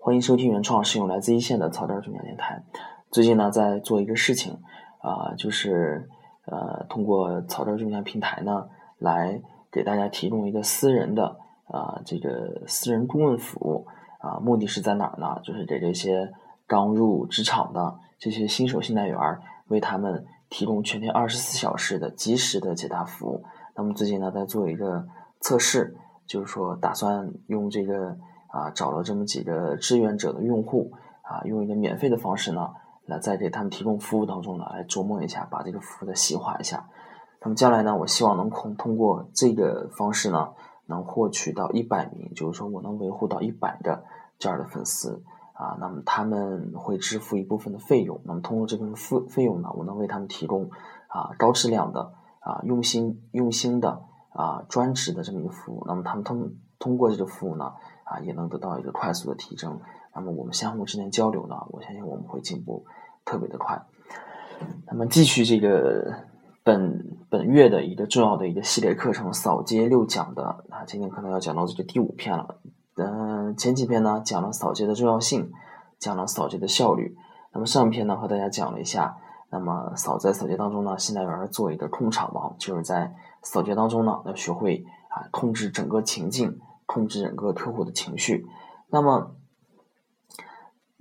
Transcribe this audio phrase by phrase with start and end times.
[0.00, 2.62] 欢迎收听原创，是用来自一线的草根中讲电台。
[3.10, 4.56] 最近呢，在做一个事情
[5.02, 6.08] 啊，就是
[6.46, 9.42] 呃，通过草根中讲平台呢，来
[9.72, 13.86] 给大家提供一个私人的啊，这个私人顾问服务
[14.20, 14.38] 啊。
[14.38, 15.40] 目的是在哪儿呢？
[15.42, 16.32] 就是给这些
[16.68, 19.18] 刚入职场的这些新手信贷员，
[19.66, 23.44] 为他们提供全天二十四小时的及时的解答服务。
[23.74, 25.04] 那么最近呢，在做一个
[25.40, 28.16] 测试，就是说打算用这个。
[28.58, 30.90] 啊，找了这么几个志愿者的用户
[31.22, 32.70] 啊，用一个免费的方式呢，
[33.06, 36.88] 来在给他们提供服务当中呢，来琢磨一下，把这个服务再细化一下。
[37.40, 40.48] 那么将来呢，我希望能通通过这个方式呢，
[40.86, 44.02] 能获取到一百名，就是说我能维护到一百个
[44.40, 45.76] 这样的粉丝啊。
[45.78, 50.64] 那么他们会支付一部分的费用，那么通过这部分费费用呢，我能为他们提供
[51.08, 55.84] 啊高质量的啊用心用心的啊专职的这么一个服务。
[55.86, 57.74] 那么他们通通过这个服务呢。
[58.10, 59.80] 啊，也能得到一个快速的提升。
[60.14, 62.84] 那么我们相互之间交流呢，我相信我们会进步
[63.24, 63.80] 特别的快。
[64.86, 66.24] 那么继续这个
[66.64, 72.58] 本本月的一个重要的一个系列课程扫街六讲的啊，今天可能要讲到这个第五篇了。
[72.96, 75.52] 嗯，前几篇呢讲了扫街的重要性，
[76.00, 77.14] 讲了扫街的效率。
[77.52, 79.16] 那么上篇呢和大家讲了一下，
[79.50, 86.58] 那么扫在扫街当中呢，信贷员做一个控场王，就是在扫街当中呢要学会啊控制整个情境。
[86.88, 88.46] 控制整个客户的情绪，
[88.88, 89.36] 那么，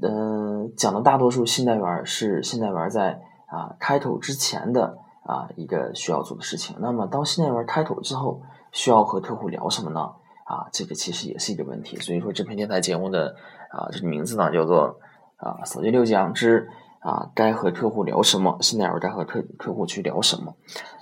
[0.02, 6.76] 呃，讲的大多数信贷员是信贷员在啊开头之前的啊一个需要做的事情。
[6.82, 8.42] 那么，当信贷员开头之后，
[8.74, 10.12] 需要和客户聊什么呢？
[10.44, 11.96] 啊，这个其实也是一个问题。
[11.96, 13.38] 所以说，这篇电台节目的
[13.72, 15.00] 啊这个名字呢叫做
[15.38, 16.68] 啊扫街六讲之
[17.00, 18.58] 啊该和客户聊什么？
[18.60, 20.54] 信贷员该和客客户去聊什么？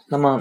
[0.09, 0.39] 那么，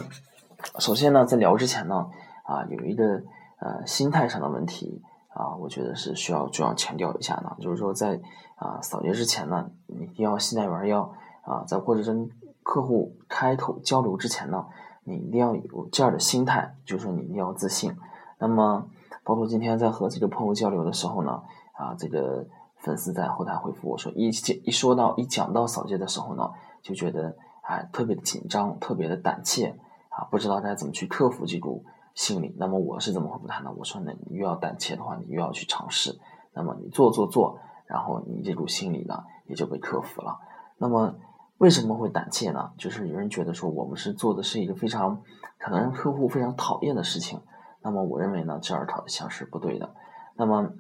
[0.79, 2.09] 首先呢，在聊之前呢，
[2.45, 3.23] 啊有一个。
[3.59, 7.57] 呃，心态上的问题啊，我觉得是需要主要强调一下的。
[7.61, 8.21] 就是说，在
[8.57, 12.29] 啊扫街之前呢，你一定要信贷员要啊，在或者跟
[12.63, 14.67] 客户开口交流之前呢，
[15.05, 17.97] 你一定要有这样的心态，就是说你一定要自信。
[18.39, 18.87] 那么，
[19.23, 21.43] 包括今天在和这个朋友交流的时候呢，
[21.73, 22.47] 啊，这个
[22.79, 24.29] 粉丝在后台回复我说，一
[24.65, 26.51] 一说到一讲到扫街的时候呢，
[26.83, 29.79] 就觉得哎特别的紧张，特别的胆怯
[30.11, 31.85] 啊，不知道该怎么去克服这股。
[32.15, 33.73] 心理，那么我是怎么回复他呢？
[33.77, 36.19] 我说呢，你越要胆怯的话，你越要去尝试。
[36.53, 40.39] 那么你做做做，然后你这股心理呢也就被克服了。
[40.79, 41.17] 那么
[41.59, 42.71] 为什么会胆怯呢？
[42.79, 45.21] 就是有人觉得说我们是做的是一个非常
[45.59, 47.41] 可能让客户非常讨厌的事情。
[47.83, 49.95] 那么我认为呢，这儿讨像是不对的。
[50.37, 50.71] 那么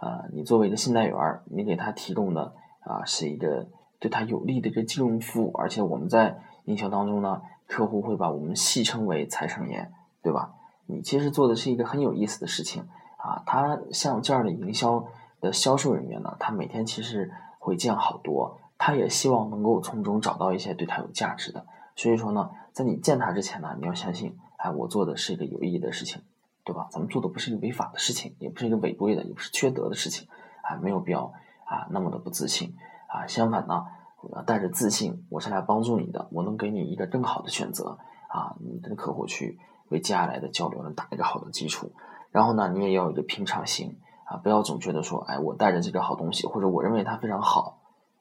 [0.00, 3.66] 呃，你作为一个信贷员，你给他提供的啊是一个
[3.98, 9.90] 对他有利的一个金融服务，而且我们在营销当中呢，客户会把我们戏称为财神爷，
[10.22, 10.54] 对吧？
[10.90, 12.88] 你其实做的是一个很有意思的事情
[13.18, 13.42] 啊！
[13.44, 15.04] 他像这样的营销
[15.38, 21.66] 的销售人员呢，他每天其实会见好多，他也希望能够从中找到一些对他有价值的。
[21.94, 26.22] 所以说呢，在你见他之前呢，你要相信，哎，我做的是一个有意义的事情，
[26.64, 26.88] 对吧？
[26.90, 30.26] 咱们做的不是一个违法的事情，也不是一个违规的，也不是缺德的事情，
[30.62, 31.34] 啊，没有必要
[31.66, 32.74] 啊那么的不自信
[33.08, 33.26] 啊。
[33.26, 33.84] 相反呢，
[34.22, 39.58] 我要带着自信，我是来帮助你的，我能给你一个更好的选择啊，你的客户去。
[39.90, 41.92] 为接下来的交流呢打一个好的基础，
[42.30, 47.78] 然后呢，你也要有一个平常心啊，不要总觉得说，哎，我带着这个好东西，或者我认为它非常好，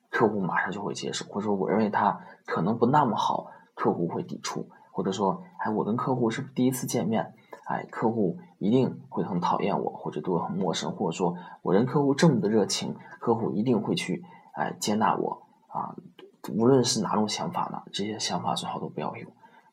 [0.10, 7.34] 客户马上就会接受，或者说我认为它可能不那么好，客户会抵触，或者说，哎，我跟客户是第一次见面，
[7.66, 14.24] 哎，客户一定会很讨厌我，或者对我很陌生，或者说我跟客户这么的热情，客户一定会去
[14.54, 15.44] 哎接纳我。
[15.68, 15.94] 啊，
[16.56, 19.28] 无论是哪种想法呢，这些想法最好都不要有。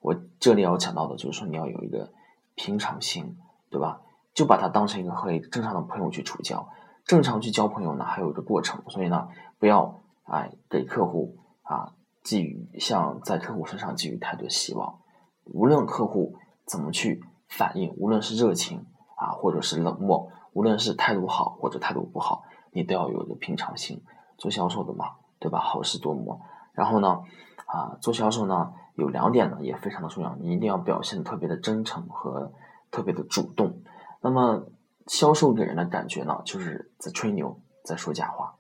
[0.05, 2.13] 我这里要讲到的就是说，你要有一个
[2.55, 3.39] 平常心，
[3.71, 4.03] 对吧？
[4.35, 6.69] 就把它当成一个和正常的朋友去处交。
[7.07, 9.29] 正常去交朋友呢，还有一个过程，所以呢，
[9.59, 15.01] 不要哎给客户啊寄予像在客户身上寄予太多希望。
[15.45, 16.37] 无论客户
[16.67, 18.85] 怎么去反应，无论是热情
[19.17, 22.43] 啊，或者是冷漠，无论是态度好或者态度不好，
[22.73, 24.03] 你都要有一个平常心。
[24.37, 25.61] 做销售的嘛，对吧？
[25.61, 26.39] 好事多磨。
[26.75, 27.23] 然后呢，
[27.65, 28.75] 啊，做销售呢。
[28.95, 32.53] 有两点呢，也非常的重要，你一定要表现特别的真诚和
[32.93, 33.83] 特别的主动。
[34.21, 34.67] 那么，
[35.09, 38.55] 销售给人的感觉呢，就是在吹牛，在说假话。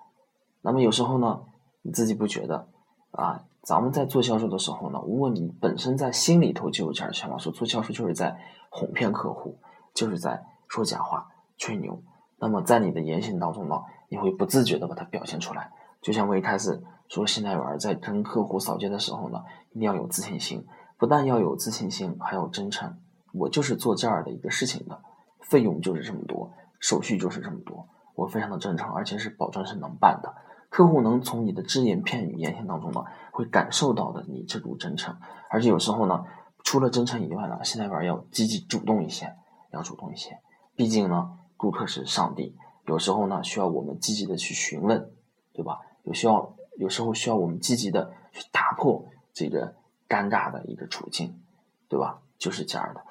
[0.61, 1.43] 那么有时候呢，
[1.83, 2.69] 你自己不觉得
[3.13, 3.45] 啊？
[3.63, 8.37] 咱们在做销售的时候呢，如果你本身在心里头就有这样的想法，说做销售就是在
[8.71, 9.59] 哄骗客户，
[9.95, 12.03] 就是在说假话、吹牛，
[12.39, 13.77] 那么在你的言行当中呢，
[14.09, 15.71] 你会不自觉的把它表现出来。
[16.03, 16.83] 就像我一开始。
[17.09, 20.65] 说信贷员在跟客户扫街的时候呢，一定要有自信心，
[20.99, 22.99] 不但要有自信心，还要真诚。
[23.33, 25.01] 我就是做这样的一个事情的，
[25.41, 30.35] 费用就是这么多，手续就是这么多，我非常的真诚，而且是保证是能办的。
[30.71, 35.17] 客户能从你的只言片语、言行当中呢，会感受到的你这股真诚。
[35.51, 36.25] 而且有时候呢，
[36.65, 39.33] 除了真诚以外呢，现在玩要积极主动一些，
[39.73, 40.37] 要主动一些。
[40.75, 42.57] 毕竟呢，顾客是上帝，
[42.87, 45.13] 有时候呢需要我们积极的去询问，
[45.53, 45.79] 对吧？
[46.03, 49.75] 有需要，有时候需要我们积极的去打破这个
[50.09, 51.41] 尴尬的一个处境，
[51.89, 52.19] 对吧？
[52.39, 53.03] 就是这样的。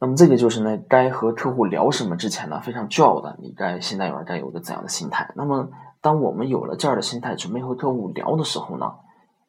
[0.00, 5.32] 那么这个就是呢，该和客户聊什么之前呢，非常重要的，你该现在员该有个怎样的心态？
[5.34, 5.68] 那么，
[6.00, 8.94] 当我们有了这样的心态，准备和客户聊的时候呢，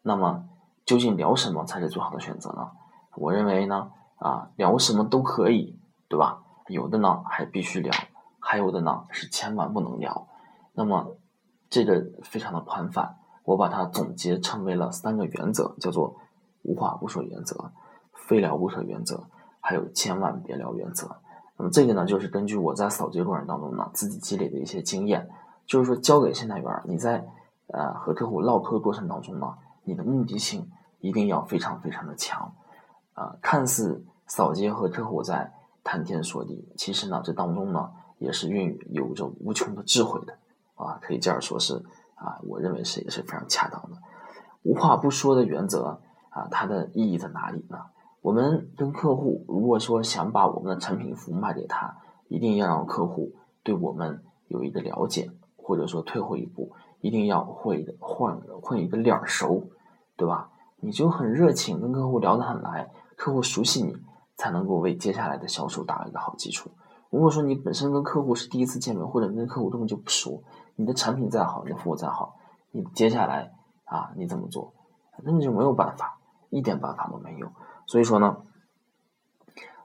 [0.02, 0.46] 那么
[0.86, 2.72] 究竟聊什么才是最好的选择呢？
[3.16, 6.42] 我认为呢，啊，聊什么都可以，对吧？
[6.68, 7.92] 有的呢还必须聊，
[8.40, 10.28] 还有的呢是千万不能聊。
[10.74, 11.18] 那么
[11.70, 16.16] 这个非常的宽泛，我把它总结成为了三个原则，叫做
[16.64, 17.72] 无话不说原则、
[18.14, 19.24] 非聊不可原则。
[19.62, 21.18] 还有千万别聊原则，
[21.58, 25.30] 那么这个呢，就是根据我在扫街过程当中呢自己积累的一些经验，
[25.68, 27.28] 就是说交给现代员，你在
[27.68, 30.72] 呃和客户唠嗑过程当中呢，你的目的性
[31.02, 32.52] 一定要非常非常的强，
[33.14, 35.52] 啊，看似扫街和客户在
[35.84, 40.38] 谈天说地，其实呢这当中呢也是孕育有着无穷的智慧的，
[40.84, 41.76] 啊，可以这样说是
[42.16, 43.98] 啊，我认为是也是非常恰当的，
[44.64, 46.00] 无话不说的原则
[46.30, 47.78] 啊，它的意义在哪里呢？
[48.22, 51.98] 我们跟客户，如果说想把我们的产品服务卖给他，
[52.28, 53.34] 一定要让客户
[53.64, 56.72] 对我们有一个了解，或者说退后一步，
[57.02, 59.64] 一定要会换混一个脸熟，
[60.18, 60.50] 对吧？
[60.82, 63.96] 你就很热情，跟客户聊得很来，客户熟悉你，
[64.36, 66.70] 才能够为接下来的销售打一个好基础。
[67.10, 70.44] 如果说你本身跟客户是第一次见面，或者你跟客户根本就不熟，
[70.76, 72.36] 你的产品再好，你的服务再好，
[72.72, 73.52] 你接下来
[73.86, 74.74] 啊，你怎么做？
[75.24, 76.20] 根本就没有办法，
[76.50, 77.52] 一点办法都没有。
[77.88, 78.38] 所以说呢，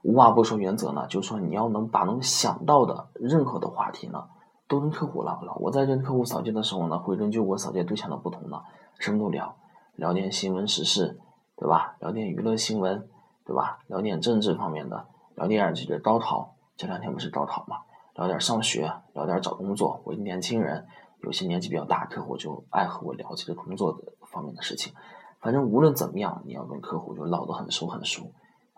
[0.03, 4.27] 无话不说原则呢，就是说你要能把能想到的任何的话题呢，
[4.67, 5.55] 都跟客户唠唠。
[5.55, 8.61] 我在跟客户扫街的时候呢，会根据我扫街对象的不同呢，
[8.99, 9.57] 什么都聊，
[9.95, 11.19] 聊点新闻时事，
[11.57, 11.95] 对吧？
[11.99, 13.09] 聊点娱乐新闻，
[13.43, 13.79] 对吧？
[13.87, 17.77] 聊点政治方面的，聊点这个高考，这两天不是高考嘛？
[18.15, 20.01] 聊点上学，聊点找工作。
[20.03, 20.85] 我年轻人，
[21.21, 24.93] 有些年纪比较大，客户就爱和我聊这个工作的方面的事情。
[25.39, 28.31] 反正无论怎么样，你要跟客户就唠得很熟很熟，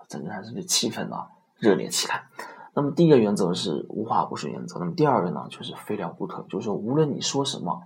[0.07, 1.27] 整个还是这气氛呢
[1.57, 2.25] 热烈起来。
[2.73, 7.83] 那么第一个原则是无话不说原则，那么第二个呢就是非聊不可，就是说无论你说什么，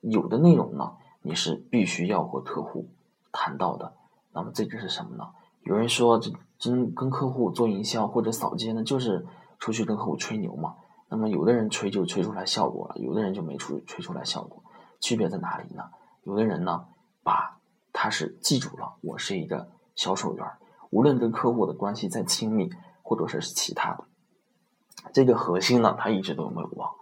[0.00, 2.88] 有的内容呢你是必须要和客户
[3.32, 3.94] 谈到的。
[4.32, 5.28] 那么这个是什么呢？
[5.62, 9.26] 有人说这真跟客户做营销或者扫街呢，就是
[9.58, 10.76] 出去跟客户吹牛嘛。
[11.10, 14.62] 那么有的人吹就吹出来效果了，有的人就没出吹出来效果，
[15.00, 15.84] 区别在哪里呢？
[16.24, 16.86] 有的人呢
[17.22, 17.58] 把
[17.92, 20.46] 他是记住了，我是一个销售员，
[20.90, 22.70] 无论跟客户的关系再亲密，
[23.02, 24.04] 或者是其他的，
[25.14, 26.92] 这个核心呢，他一直都没有忘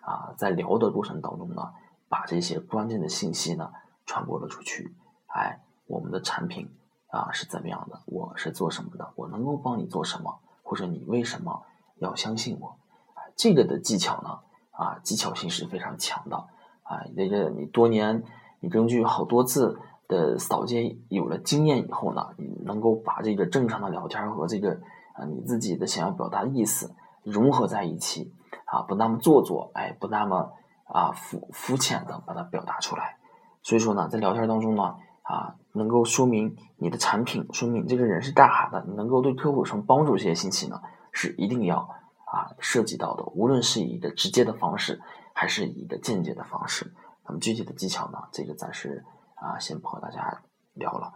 [0.00, 0.32] 啊。
[0.36, 1.72] 在聊的过程当中呢，
[2.08, 3.72] 把这些关键的信息呢
[4.04, 4.94] 传播了出去。
[5.26, 6.70] 哎，我们的产品
[7.08, 8.00] 啊是怎么样的？
[8.06, 9.12] 我是做什么的？
[9.16, 10.38] 我能够帮你做什么？
[10.62, 11.64] 或者你为什么
[11.98, 12.76] 要相信我？
[13.36, 14.38] 这个的技巧呢，
[14.70, 16.36] 啊，技巧性是非常强的
[16.82, 17.04] 啊。
[17.14, 18.22] 那个你多年，
[18.60, 19.78] 你根据好多次。
[20.08, 24.70] 的扫街有了经验以后呢，你能够把这个正常的聊天和这个
[25.14, 26.94] 啊你自己的想要表达的意思
[27.24, 28.32] 融合在一起
[28.66, 30.52] 啊，不那么做作，哎，不那么
[30.84, 33.16] 啊肤肤浅的把它表达出来。
[33.64, 40.80] 所以说呢，在聊天当中呢，啊，能够说明你的产品，说明这个人是干啥的，能够对客户有什么帮助，这些信息呢
[41.16, 41.78] 是一定要
[42.26, 45.00] 啊涉及到的，无论是以一个直接的方式，
[45.32, 46.92] 还是以一个间接的方式。
[47.26, 49.04] 那么具体的技巧呢，这个暂时。
[49.38, 50.40] 啊，先不和大家
[50.72, 51.12] 聊了。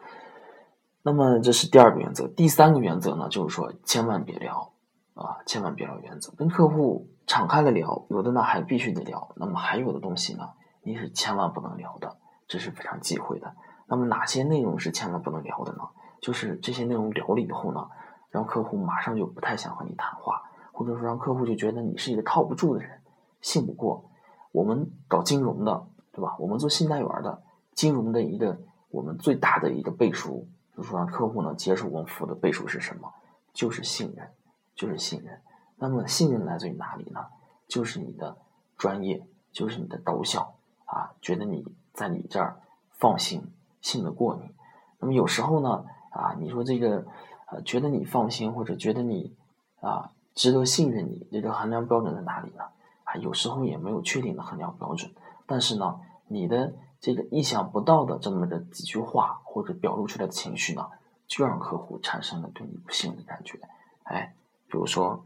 [1.02, 4.74] 那么这是第二个原则，第三个原则呢，就是说千万别聊
[5.14, 6.30] 啊，千万别聊原则。
[6.36, 9.32] 跟客户敞开了聊，有的呢还必须得聊。
[9.36, 10.50] 那么还有的东西呢，
[10.82, 13.56] 你是千万不能聊的，这是非常忌讳的。
[13.86, 15.88] 那么哪些内容是千万不能聊的呢？
[16.20, 17.88] 就是这些内容聊了以后呢，
[18.30, 23.00] 让客户马上就不太想和你谈话，或者说让客户就觉得你是一个靠不住的人，
[23.40, 24.10] 信不过。
[24.52, 26.36] 我们搞金融的，对吧？
[26.38, 27.42] 我们做信贷员的。
[27.72, 28.60] 金融的一个
[28.90, 33.12] 我们最大的一个背书，就是说让客户呢接受我们服务的背书是什么？
[33.52, 34.28] 就是信任，
[34.74, 35.40] 就是信任。
[35.76, 37.26] 那么信任来自于哪里呢？
[37.68, 38.36] 就是你的
[38.76, 42.60] 专业，就是你的高效啊，觉得你在你这儿
[42.98, 44.50] 放心，信得过你。
[44.98, 47.06] 那么有时候呢啊，你说这个
[47.50, 49.36] 呃，觉得你放心或者觉得你
[49.80, 52.64] 啊值得信任你，这个衡量标准在哪里呢？
[53.04, 55.10] 啊，有时候也没有确定的衡量标准，
[55.46, 56.72] 但是呢，你的。
[57.02, 60.86] 这个意想不到的这么的几句话，或者表露出来的情绪呢，
[61.26, 63.58] 就让客户产生了对你不信任的感觉。
[64.02, 64.34] 哎，
[64.66, 65.24] 比如说，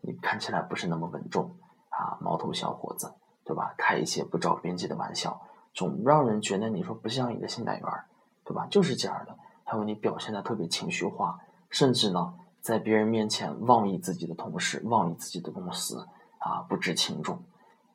[0.00, 1.54] 你看起来不是那么稳重
[1.90, 3.12] 啊，毛头小伙子，
[3.44, 3.74] 对吧？
[3.76, 5.38] 开一些不着边际的玩笑，
[5.74, 7.84] 总让人觉得你说不像一个信贷员，
[8.42, 8.66] 对吧？
[8.70, 9.36] 就是这样的。
[9.64, 11.38] 还有你表现的特别情绪化，
[11.72, 16.06] 甚至呢，在别人面前妄议自己的同事，妄议自己的公司，
[16.38, 17.42] 啊，不知轻重，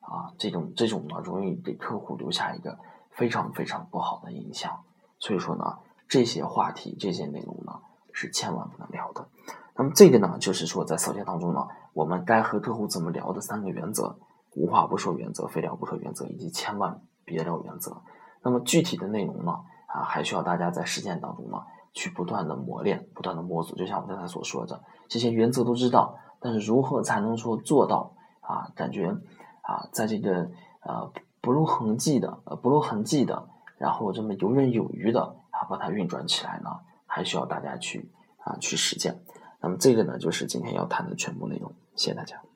[0.02, 2.80] 啊，这种这种呢，容易给客户留下一个
[3.12, 4.84] 非常非常不好的印象。
[5.20, 5.78] 所以说呢，
[6.10, 7.80] 这些话题、这些内容呢，
[8.12, 9.28] 是千万不能聊的。
[9.76, 14.18] 那么这个呢，就是说在扫街当中呢，我们该和客户怎么聊的三个原则：
[14.56, 18.02] 无话不说原则、非聊不可原则，以及千万别聊原则。
[18.42, 19.52] 那么具体的内容呢？
[19.86, 21.64] 啊，还需要大家在实践当中呢，
[21.94, 23.78] 去不断的磨练，不断的摸索。
[23.78, 28.72] 就像我刚才所说的，这些原则都知道，但是如何才能说做到啊？
[28.76, 29.16] 感觉
[29.62, 30.50] 啊，在这个
[30.82, 36.70] 呃不露痕迹的呃不露痕迹的，然后这么游刃有余的啊把它运转起来呢？
[37.06, 38.12] 还需要大家去
[38.44, 39.22] 啊去实践。
[39.60, 41.74] 那么这个呢，就是今天要谈的全部内容。
[41.96, 42.47] 谢谢大家。